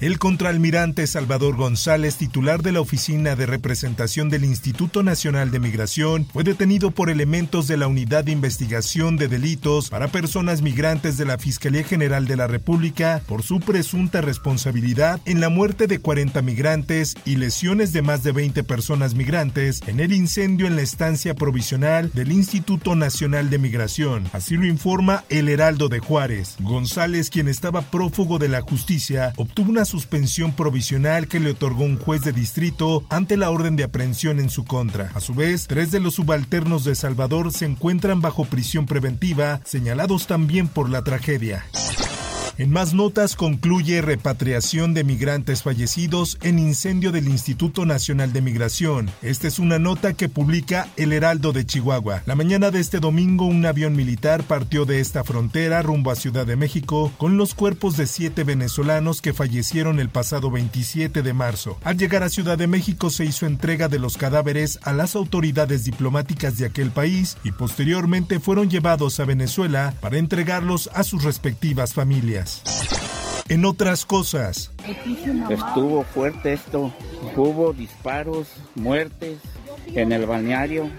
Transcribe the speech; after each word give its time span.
El 0.00 0.20
contraalmirante 0.20 1.08
Salvador 1.08 1.56
González, 1.56 2.14
titular 2.14 2.62
de 2.62 2.70
la 2.70 2.80
Oficina 2.80 3.34
de 3.34 3.46
Representación 3.46 4.30
del 4.30 4.44
Instituto 4.44 5.02
Nacional 5.02 5.50
de 5.50 5.58
Migración, 5.58 6.24
fue 6.32 6.44
detenido 6.44 6.92
por 6.92 7.10
elementos 7.10 7.66
de 7.66 7.76
la 7.76 7.88
Unidad 7.88 8.22
de 8.22 8.30
Investigación 8.30 9.16
de 9.16 9.26
Delitos 9.26 9.90
para 9.90 10.06
Personas 10.06 10.62
Migrantes 10.62 11.16
de 11.16 11.24
la 11.24 11.36
Fiscalía 11.36 11.82
General 11.82 12.28
de 12.28 12.36
la 12.36 12.46
República 12.46 13.22
por 13.26 13.42
su 13.42 13.58
presunta 13.58 14.20
responsabilidad 14.20 15.20
en 15.24 15.40
la 15.40 15.48
muerte 15.48 15.88
de 15.88 15.98
40 15.98 16.42
migrantes 16.42 17.16
y 17.24 17.34
lesiones 17.34 17.92
de 17.92 18.02
más 18.02 18.22
de 18.22 18.30
20 18.30 18.62
personas 18.62 19.16
migrantes 19.16 19.80
en 19.88 19.98
el 19.98 20.12
incendio 20.12 20.68
en 20.68 20.76
la 20.76 20.82
estancia 20.82 21.34
provisional 21.34 22.12
del 22.14 22.30
Instituto 22.30 22.94
Nacional 22.94 23.50
de 23.50 23.58
Migración. 23.58 24.30
Así 24.32 24.56
lo 24.56 24.66
informa 24.66 25.24
El 25.28 25.48
Heraldo 25.48 25.88
de 25.88 25.98
Juárez. 25.98 26.54
González, 26.60 27.30
quien 27.30 27.48
estaba 27.48 27.82
prófugo 27.82 28.38
de 28.38 28.48
la 28.48 28.60
justicia, 28.60 29.32
obtuvo 29.36 29.72
una 29.72 29.87
suspensión 29.88 30.52
provisional 30.52 31.26
que 31.26 31.40
le 31.40 31.50
otorgó 31.50 31.84
un 31.84 31.98
juez 31.98 32.22
de 32.22 32.32
distrito 32.32 33.04
ante 33.08 33.36
la 33.36 33.50
orden 33.50 33.74
de 33.74 33.84
aprehensión 33.84 34.38
en 34.38 34.50
su 34.50 34.64
contra. 34.64 35.10
A 35.14 35.20
su 35.20 35.34
vez, 35.34 35.66
tres 35.66 35.90
de 35.90 35.98
los 35.98 36.14
subalternos 36.14 36.84
de 36.84 36.94
Salvador 36.94 37.52
se 37.52 37.64
encuentran 37.64 38.20
bajo 38.20 38.44
prisión 38.44 38.86
preventiva, 38.86 39.60
señalados 39.64 40.26
también 40.26 40.68
por 40.68 40.88
la 40.90 41.02
tragedia. 41.02 41.64
En 42.58 42.72
más 42.72 42.92
notas 42.92 43.36
concluye 43.36 44.02
repatriación 44.02 44.92
de 44.92 45.04
migrantes 45.04 45.62
fallecidos 45.62 46.38
en 46.42 46.58
incendio 46.58 47.12
del 47.12 47.28
Instituto 47.28 47.86
Nacional 47.86 48.32
de 48.32 48.42
Migración. 48.42 49.08
Esta 49.22 49.46
es 49.46 49.60
una 49.60 49.78
nota 49.78 50.14
que 50.14 50.28
publica 50.28 50.88
El 50.96 51.12
Heraldo 51.12 51.52
de 51.52 51.64
Chihuahua. 51.64 52.24
La 52.26 52.34
mañana 52.34 52.72
de 52.72 52.80
este 52.80 52.98
domingo 52.98 53.46
un 53.46 53.64
avión 53.64 53.94
militar 53.94 54.42
partió 54.42 54.86
de 54.86 54.98
esta 54.98 55.22
frontera 55.22 55.82
rumbo 55.82 56.10
a 56.10 56.16
Ciudad 56.16 56.46
de 56.46 56.56
México 56.56 57.12
con 57.16 57.36
los 57.36 57.54
cuerpos 57.54 57.96
de 57.96 58.08
siete 58.08 58.42
venezolanos 58.42 59.22
que 59.22 59.32
fallecieron 59.32 60.00
el 60.00 60.08
pasado 60.08 60.50
27 60.50 61.22
de 61.22 61.32
marzo. 61.32 61.78
Al 61.84 61.96
llegar 61.96 62.24
a 62.24 62.28
Ciudad 62.28 62.58
de 62.58 62.66
México 62.66 63.10
se 63.10 63.24
hizo 63.24 63.46
entrega 63.46 63.86
de 63.86 64.00
los 64.00 64.16
cadáveres 64.16 64.80
a 64.82 64.92
las 64.92 65.14
autoridades 65.14 65.84
diplomáticas 65.84 66.58
de 66.58 66.66
aquel 66.66 66.90
país 66.90 67.36
y 67.44 67.52
posteriormente 67.52 68.40
fueron 68.40 68.68
llevados 68.68 69.20
a 69.20 69.24
Venezuela 69.26 69.94
para 70.00 70.18
entregarlos 70.18 70.90
a 70.92 71.04
sus 71.04 71.22
respectivas 71.22 71.94
familias. 71.94 72.47
En 73.48 73.64
otras 73.64 74.04
cosas, 74.04 74.70
Estuvo 75.50 76.02
fuerte 76.04 76.52
esto. 76.52 76.92
Hubo 77.36 77.72
disparos, 77.72 78.48
muertes 78.74 79.38
en 79.86 80.12
el 80.12 80.26
balneario. 80.26 80.90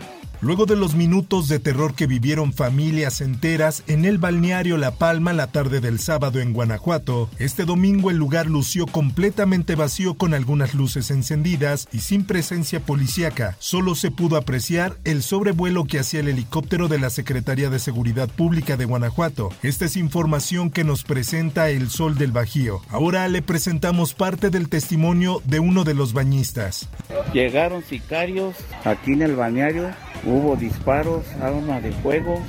Luego 0.41 0.65
de 0.65 0.77
los 0.77 0.95
minutos 0.95 1.49
de 1.49 1.59
terror 1.59 1.95
que 1.95 2.07
vivieron 2.07 2.53
familias 2.53 3.19
enteras 3.19 3.83
en 3.87 4.05
el 4.05 4.19
balneario 4.19 4.77
La 4.77 4.91
Palma 4.91 5.33
la 5.33 5.47
tarde 5.47 5.81
del 5.81 5.99
sábado 5.99 6.39
en 6.39 6.53
Guanajuato, 6.53 7.29
este 7.39 7.65
domingo 7.65 8.09
el 8.09 8.15
lugar 8.15 8.45
lució 8.45 8.85
completamente 8.85 9.75
vacío 9.75 10.13
con 10.13 10.33
algunas 10.33 10.73
luces 10.73 11.11
encendidas 11.11 11.89
y 11.91 11.99
sin 11.99 12.23
presencia 12.23 12.79
policíaca. 12.79 13.57
Solo 13.59 13.95
se 13.95 14.11
pudo 14.11 14.37
apreciar 14.37 14.95
el 15.03 15.23
sobrevuelo 15.23 15.83
que 15.83 15.99
hacía 15.99 16.21
el 16.21 16.29
helicóptero 16.29 16.87
de 16.87 16.99
la 16.99 17.09
Secretaría 17.09 17.69
de 17.69 17.79
Seguridad 17.79 18.29
Pública 18.29 18.77
de 18.77 18.85
Guanajuato. 18.85 19.49
Esta 19.61 19.83
es 19.83 19.97
información 19.97 20.69
que 20.69 20.85
nos 20.85 21.03
presenta 21.03 21.69
El 21.69 21.89
Sol 21.89 22.17
del 22.17 22.31
Bajío. 22.31 22.79
Ahora 22.87 23.27
le 23.27 23.41
presentamos 23.41 24.13
parte 24.13 24.49
del 24.49 24.69
testimonio 24.69 25.41
de 25.43 25.59
uno 25.59 25.83
de 25.83 25.95
los 25.95 26.13
bañistas. 26.13 26.87
Llegaron 27.33 27.83
sicarios 27.83 28.55
aquí 28.85 29.11
en 29.11 29.23
el 29.23 29.35
balneario. 29.35 29.89
Hubo 30.29 30.55
disparos, 30.55 31.25
armas 31.41 31.81
de 31.81 31.91
fuego 31.91 32.39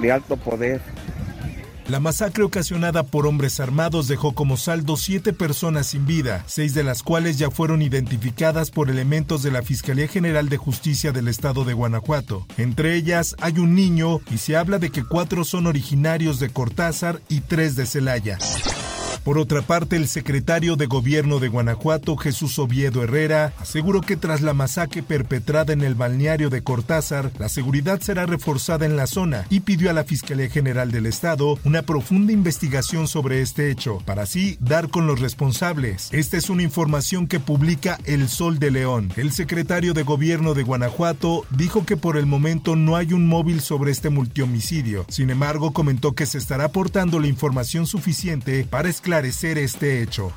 de 0.00 0.12
alto 0.12 0.36
poder. 0.36 0.82
La 1.88 1.98
masacre 1.98 2.44
ocasionada 2.44 3.04
por 3.04 3.26
hombres 3.26 3.58
armados 3.58 4.06
dejó 4.06 4.34
como 4.34 4.58
saldo 4.58 4.98
siete 4.98 5.32
personas 5.32 5.86
sin 5.86 6.04
vida, 6.04 6.44
seis 6.46 6.74
de 6.74 6.84
las 6.84 7.02
cuales 7.02 7.38
ya 7.38 7.50
fueron 7.50 7.80
identificadas 7.80 8.70
por 8.70 8.90
elementos 8.90 9.42
de 9.42 9.50
la 9.50 9.62
Fiscalía 9.62 10.08
General 10.08 10.50
de 10.50 10.58
Justicia 10.58 11.12
del 11.12 11.28
Estado 11.28 11.64
de 11.64 11.72
Guanajuato. 11.72 12.46
Entre 12.58 12.94
ellas 12.96 13.34
hay 13.40 13.58
un 13.58 13.74
niño 13.74 14.20
y 14.30 14.36
se 14.36 14.58
habla 14.58 14.78
de 14.78 14.90
que 14.90 15.04
cuatro 15.04 15.44
son 15.44 15.66
originarios 15.66 16.38
de 16.38 16.50
Cortázar 16.50 17.22
y 17.30 17.40
tres 17.40 17.74
de 17.76 17.86
Celaya. 17.86 18.36
Por 19.28 19.36
otra 19.36 19.60
parte, 19.60 19.96
el 19.96 20.08
secretario 20.08 20.76
de 20.76 20.86
Gobierno 20.86 21.38
de 21.38 21.48
Guanajuato, 21.48 22.16
Jesús 22.16 22.58
Oviedo 22.58 23.02
Herrera, 23.02 23.52
aseguró 23.58 24.00
que 24.00 24.16
tras 24.16 24.40
la 24.40 24.54
masacre 24.54 25.02
perpetrada 25.02 25.74
en 25.74 25.82
el 25.82 25.94
balneario 25.94 26.48
de 26.48 26.62
Cortázar, 26.62 27.30
la 27.38 27.50
seguridad 27.50 28.00
será 28.00 28.24
reforzada 28.24 28.86
en 28.86 28.96
la 28.96 29.06
zona 29.06 29.44
y 29.50 29.60
pidió 29.60 29.90
a 29.90 29.92
la 29.92 30.04
Fiscalía 30.04 30.48
General 30.48 30.90
del 30.90 31.04
Estado 31.04 31.58
una 31.64 31.82
profunda 31.82 32.32
investigación 32.32 33.06
sobre 33.06 33.42
este 33.42 33.70
hecho, 33.70 33.98
para 34.06 34.22
así 34.22 34.56
dar 34.60 34.88
con 34.88 35.06
los 35.06 35.20
responsables. 35.20 36.08
Esta 36.10 36.38
es 36.38 36.48
una 36.48 36.62
información 36.62 37.26
que 37.26 37.38
publica 37.38 37.98
El 38.06 38.30
Sol 38.30 38.58
de 38.58 38.70
León. 38.70 39.12
El 39.16 39.32
secretario 39.32 39.92
de 39.92 40.04
Gobierno 40.04 40.54
de 40.54 40.62
Guanajuato 40.62 41.44
dijo 41.50 41.84
que 41.84 41.98
por 41.98 42.16
el 42.16 42.24
momento 42.24 42.76
no 42.76 42.96
hay 42.96 43.12
un 43.12 43.26
móvil 43.26 43.60
sobre 43.60 43.90
este 43.90 44.08
multihomicidio. 44.08 45.04
Sin 45.10 45.28
embargo, 45.28 45.74
comentó 45.74 46.14
que 46.14 46.24
se 46.24 46.38
estará 46.38 46.64
aportando 46.64 47.20
la 47.20 47.26
información 47.26 47.86
suficiente 47.86 48.64
para 48.64 48.88
esclarecer 48.88 49.17
este 49.24 50.02
hecho. 50.02 50.32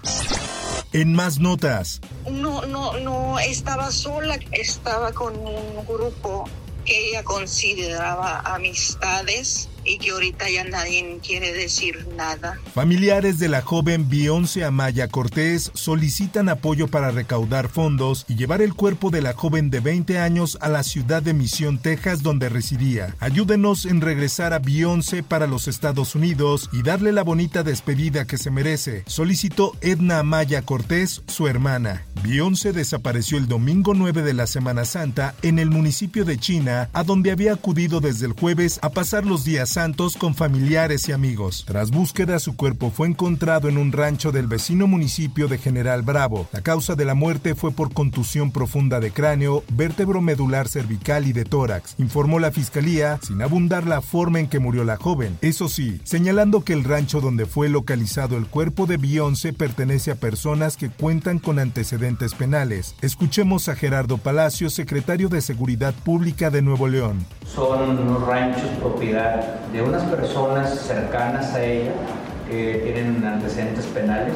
En 0.93 1.13
más 1.13 1.39
notas. 1.39 2.01
No, 2.29 2.65
no, 2.65 2.97
no 2.99 3.39
estaba 3.39 3.91
sola, 3.91 4.37
estaba 4.51 5.13
con 5.13 5.35
un 5.37 5.85
grupo 5.87 6.49
que 6.85 7.09
ella 7.09 7.23
consideraba 7.23 8.39
amistades 8.41 9.69
y 9.99 10.09
ahorita 10.09 10.49
ya 10.49 10.63
nadie 10.63 11.19
quiere 11.25 11.53
decir 11.53 12.07
nada. 12.15 12.59
Familiares 12.73 13.39
de 13.39 13.49
la 13.49 13.61
joven 13.61 14.09
Beyoncé 14.09 14.63
Amaya 14.63 15.07
Cortés 15.07 15.71
solicitan 15.73 16.49
apoyo 16.49 16.87
para 16.87 17.11
recaudar 17.11 17.69
fondos 17.69 18.25
y 18.27 18.35
llevar 18.35 18.61
el 18.61 18.73
cuerpo 18.73 19.09
de 19.09 19.21
la 19.21 19.33
joven 19.33 19.69
de 19.69 19.79
20 19.79 20.19
años 20.19 20.57
a 20.61 20.69
la 20.69 20.83
ciudad 20.83 21.21
de 21.21 21.33
Misión, 21.33 21.79
Texas, 21.79 22.23
donde 22.23 22.49
residía. 22.49 23.15
Ayúdenos 23.19 23.85
en 23.85 24.01
regresar 24.01 24.53
a 24.53 24.59
Beyoncé 24.59 25.23
para 25.23 25.47
los 25.47 25.67
Estados 25.67 26.15
Unidos 26.15 26.69
y 26.71 26.83
darle 26.83 27.11
la 27.11 27.23
bonita 27.23 27.63
despedida 27.63 28.25
que 28.25 28.37
se 28.37 28.51
merece, 28.51 29.03
solicitó 29.07 29.75
Edna 29.81 30.19
Amaya 30.19 30.61
Cortés, 30.61 31.21
su 31.27 31.47
hermana. 31.47 32.05
Beyoncé 32.23 32.71
desapareció 32.71 33.37
el 33.37 33.47
domingo 33.47 33.93
9 33.93 34.21
de 34.21 34.33
la 34.33 34.47
Semana 34.47 34.85
Santa 34.85 35.35
en 35.41 35.59
el 35.59 35.69
municipio 35.69 36.25
de 36.25 36.37
China, 36.37 36.89
a 36.93 37.03
donde 37.03 37.31
había 37.31 37.53
acudido 37.53 37.99
desde 37.99 38.27
el 38.27 38.33
jueves 38.33 38.79
a 38.81 38.89
pasar 38.89 39.25
los 39.25 39.43
días 39.43 39.77
con 40.19 40.35
familiares 40.35 41.09
y 41.09 41.11
amigos. 41.11 41.63
Tras 41.65 41.89
búsqueda, 41.89 42.37
su 42.37 42.55
cuerpo 42.55 42.91
fue 42.91 43.07
encontrado 43.07 43.67
en 43.67 43.79
un 43.79 43.91
rancho 43.91 44.31
del 44.31 44.45
vecino 44.45 44.85
municipio 44.85 45.47
de 45.47 45.57
General 45.57 46.03
Bravo. 46.03 46.47
La 46.51 46.61
causa 46.61 46.93
de 46.93 47.03
la 47.03 47.15
muerte 47.15 47.55
fue 47.55 47.71
por 47.71 47.91
contusión 47.91 48.51
profunda 48.51 48.99
de 48.99 49.09
cráneo, 49.09 49.63
vértebro 49.73 50.21
medular 50.21 50.67
cervical 50.67 51.25
y 51.25 51.33
de 51.33 51.45
tórax, 51.45 51.95
informó 51.97 52.37
la 52.37 52.51
fiscalía, 52.51 53.19
sin 53.25 53.41
abundar 53.41 53.87
la 53.87 54.01
forma 54.01 54.39
en 54.39 54.49
que 54.49 54.59
murió 54.59 54.83
la 54.83 54.97
joven. 54.97 55.35
Eso 55.41 55.67
sí, 55.67 55.99
señalando 56.03 56.63
que 56.63 56.73
el 56.73 56.83
rancho 56.83 57.19
donde 57.19 57.47
fue 57.47 57.67
localizado 57.67 58.37
el 58.37 58.45
cuerpo 58.45 58.85
de 58.85 58.97
Beyoncé 58.97 59.51
pertenece 59.51 60.11
a 60.11 60.15
personas 60.15 60.77
que 60.77 60.89
cuentan 60.89 61.39
con 61.39 61.57
antecedentes 61.57 62.35
penales. 62.35 62.93
Escuchemos 63.01 63.67
a 63.67 63.75
Gerardo 63.75 64.19
Palacio, 64.19 64.69
secretario 64.69 65.27
de 65.27 65.41
Seguridad 65.41 65.95
Pública 65.95 66.51
de 66.51 66.61
Nuevo 66.61 66.87
León. 66.87 67.25
Son 67.53 68.25
ranchos 68.25 68.69
propiedad 68.79 69.59
de 69.73 69.81
unas 69.81 70.03
personas 70.03 70.79
cercanas 70.79 71.53
a 71.53 71.63
ella 71.63 71.91
que 72.49 72.81
tienen 72.83 73.23
antecedentes 73.25 73.85
penales, 73.87 74.33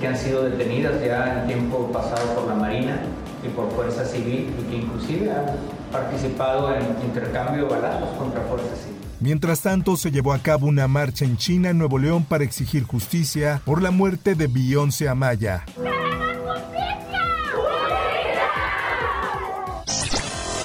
que 0.00 0.06
han 0.06 0.16
sido 0.16 0.44
detenidas 0.44 1.00
ya 1.04 1.42
en 1.42 1.46
tiempo 1.46 1.90
pasado 1.92 2.34
por 2.34 2.48
la 2.48 2.54
Marina 2.54 3.00
y 3.44 3.48
por 3.48 3.70
Fuerza 3.70 4.04
Civil 4.04 4.52
y 4.58 4.70
que 4.70 4.76
inclusive 4.76 5.30
han 5.30 5.46
participado 5.92 6.74
en 6.74 6.82
intercambio 7.04 7.66
de 7.66 7.70
balazos 7.70 8.10
contra 8.18 8.40
Fuerza 8.42 8.74
Civil. 8.76 9.00
Mientras 9.20 9.60
tanto, 9.60 9.96
se 9.96 10.10
llevó 10.10 10.32
a 10.32 10.38
cabo 10.38 10.66
una 10.66 10.88
marcha 10.88 11.24
en 11.24 11.36
China, 11.36 11.70
en 11.70 11.78
Nuevo 11.78 11.98
León, 11.98 12.24
para 12.24 12.42
exigir 12.42 12.84
justicia 12.84 13.60
por 13.64 13.82
la 13.82 13.90
muerte 13.90 14.34
de 14.34 14.46
Beyoncé 14.46 15.08
Amaya. 15.08 15.64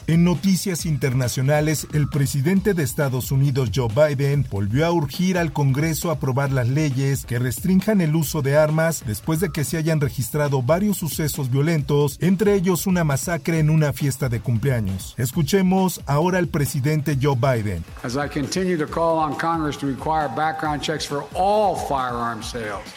En 0.08 0.24
noticias 0.24 0.86
internacionales, 0.86 1.88
el 1.92 2.08
presidente 2.08 2.76
de 2.76 2.84
Estados 2.84 3.32
Unidos, 3.32 3.72
Joe 3.74 3.88
Biden, 3.90 4.46
volvió 4.52 4.86
a 4.86 4.92
urgir 4.92 5.36
al 5.36 5.52
Congreso 5.52 6.12
a 6.12 6.14
aprobar 6.14 6.52
las 6.52 6.68
leyes 6.68 7.26
que 7.26 7.40
restrinjan 7.40 8.02
el 8.02 8.16
uso 8.16 8.44
de 8.44 8.56
armas 8.56 9.04
después 9.08 9.40
de 9.40 9.50
que 9.50 9.64
se 9.64 9.78
hayan 9.78 10.00
registrado 10.00 10.62
varios 10.62 10.98
sucesos 10.98 11.50
violentos, 11.50 12.20
entre 12.22 12.54
ellos 12.54 12.86
una 12.86 13.04
masacre 13.04 13.58
en 13.58 13.72
una 13.72 13.94
fiesta 13.94 14.30
de 14.30 14.42
cumpleaños. 14.42 15.16
Escuchemos 15.18 16.00
ahora 16.06 16.38
al 16.38 16.50
presidente 16.50 17.18
Joe 17.20 17.36
Biden. 17.36 17.84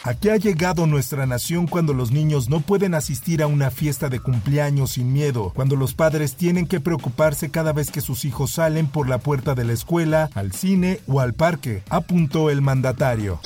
¿A 0.03 0.13
qué 0.13 0.31
ha 0.31 0.37
llegado 0.37 0.85
nuestra 0.85 1.25
nación 1.25 1.65
cuando 1.65 1.93
los 1.95 2.11
niños 2.11 2.49
no 2.49 2.59
pueden 2.59 2.93
asistir 2.93 3.41
a 3.41 3.47
una 3.47 3.71
fiesta 3.71 4.09
de 4.09 4.19
cumpleaños 4.19 4.91
sin 4.91 5.11
miedo, 5.11 5.51
cuando 5.55 5.75
los 5.75 5.95
padres 5.95 6.35
tienen 6.35 6.67
que 6.67 6.79
preocuparse 6.79 6.98
preocuparse 6.99 7.49
cada 7.49 7.71
vez 7.71 7.91
que 7.91 8.01
sus 8.01 8.25
hijos 8.25 8.51
salen 8.51 8.87
por 8.87 9.07
la 9.07 9.19
puerta 9.19 9.55
de 9.55 9.63
la 9.63 9.71
escuela, 9.71 10.29
al 10.35 10.51
cine 10.51 10.99
o 11.07 11.21
al 11.21 11.33
parque, 11.33 11.81
apuntó 11.89 12.49
el 12.49 12.61
mandatario. 12.61 13.39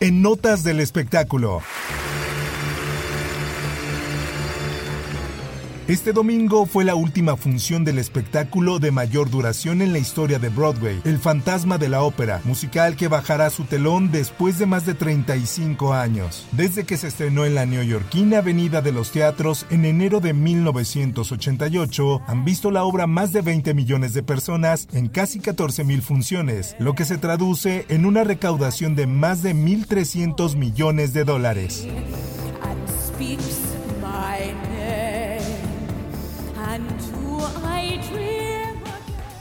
En 0.00 0.22
notas 0.22 0.64
del 0.64 0.80
espectáculo. 0.80 1.62
Este 5.86 6.14
domingo 6.14 6.64
fue 6.64 6.82
la 6.82 6.94
última 6.94 7.36
función 7.36 7.84
del 7.84 7.98
espectáculo 7.98 8.78
de 8.78 8.90
mayor 8.90 9.28
duración 9.28 9.82
en 9.82 9.92
la 9.92 9.98
historia 9.98 10.38
de 10.38 10.48
Broadway, 10.48 10.98
El 11.04 11.18
Fantasma 11.18 11.76
de 11.76 11.90
la 11.90 12.02
Ópera, 12.02 12.40
musical 12.44 12.96
que 12.96 13.08
bajará 13.08 13.50
su 13.50 13.64
telón 13.64 14.10
después 14.10 14.58
de 14.58 14.64
más 14.64 14.86
de 14.86 14.94
35 14.94 15.92
años. 15.92 16.46
Desde 16.52 16.84
que 16.84 16.96
se 16.96 17.08
estrenó 17.08 17.44
en 17.44 17.54
la 17.54 17.66
neoyorquina 17.66 18.38
Avenida 18.38 18.80
de 18.80 18.92
los 18.92 19.10
Teatros 19.10 19.66
en 19.68 19.84
enero 19.84 20.20
de 20.20 20.32
1988, 20.32 22.22
han 22.28 22.46
visto 22.46 22.70
la 22.70 22.84
obra 22.84 23.06
más 23.06 23.34
de 23.34 23.42
20 23.42 23.74
millones 23.74 24.14
de 24.14 24.22
personas 24.22 24.88
en 24.94 25.08
casi 25.08 25.38
14 25.38 25.84
mil 25.84 26.00
funciones, 26.00 26.76
lo 26.78 26.94
que 26.94 27.04
se 27.04 27.18
traduce 27.18 27.84
en 27.90 28.06
una 28.06 28.24
recaudación 28.24 28.94
de 28.94 29.06
más 29.06 29.42
de 29.42 29.54
1.300 29.54 30.56
millones 30.56 31.12
de 31.12 31.24
dólares. 31.24 31.86